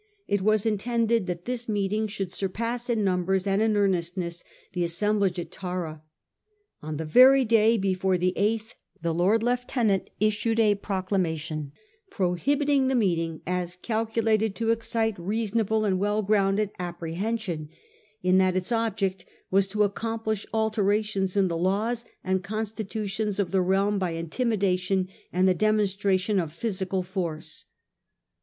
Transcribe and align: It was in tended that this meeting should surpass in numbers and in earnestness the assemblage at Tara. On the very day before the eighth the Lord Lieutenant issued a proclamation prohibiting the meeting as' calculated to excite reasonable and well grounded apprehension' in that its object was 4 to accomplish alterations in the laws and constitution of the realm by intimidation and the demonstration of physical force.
It 0.27 0.41
was 0.41 0.65
in 0.65 0.79
tended 0.79 1.27
that 1.27 1.45
this 1.45 1.69
meeting 1.69 2.07
should 2.07 2.31
surpass 2.33 2.89
in 2.89 3.03
numbers 3.03 3.45
and 3.45 3.61
in 3.61 3.77
earnestness 3.77 4.43
the 4.73 4.83
assemblage 4.83 5.37
at 5.37 5.51
Tara. 5.51 6.01
On 6.81 6.97
the 6.97 7.05
very 7.05 7.45
day 7.45 7.77
before 7.77 8.17
the 8.17 8.33
eighth 8.35 8.73
the 8.99 9.13
Lord 9.13 9.43
Lieutenant 9.43 10.09
issued 10.19 10.59
a 10.59 10.73
proclamation 10.73 11.71
prohibiting 12.09 12.87
the 12.87 12.95
meeting 12.95 13.41
as' 13.45 13.75
calculated 13.83 14.55
to 14.55 14.71
excite 14.71 15.19
reasonable 15.19 15.85
and 15.85 15.99
well 15.99 16.23
grounded 16.23 16.71
apprehension' 16.79 17.69
in 18.23 18.39
that 18.39 18.55
its 18.55 18.71
object 18.71 19.23
was 19.51 19.67
4 19.67 19.71
to 19.73 19.83
accomplish 19.83 20.47
alterations 20.51 21.37
in 21.37 21.47
the 21.47 21.55
laws 21.55 22.05
and 22.23 22.43
constitution 22.43 23.27
of 23.39 23.51
the 23.51 23.61
realm 23.61 23.99
by 23.99 24.13
intimidation 24.13 25.09
and 25.31 25.47
the 25.47 25.53
demonstration 25.53 26.39
of 26.39 26.51
physical 26.51 27.03
force. 27.03 27.65